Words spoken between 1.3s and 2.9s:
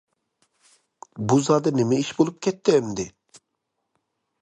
زادى نېمە ئىش بولۇپ كەتتى